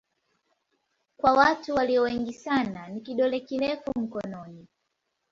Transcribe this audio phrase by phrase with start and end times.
[1.17, 4.67] Kwa watu walio wengi sana ni kidole kirefu mkononi.